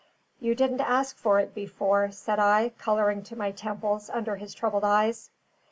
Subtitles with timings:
[0.39, 4.83] "You didn't ask for it before," said I, colouring to my temples under his troubled
[4.83, 5.29] eyes.